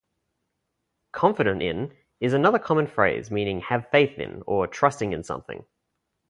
[1.11, 5.63] "Confident in" is another common phrase meaning having faith in or trusting in something.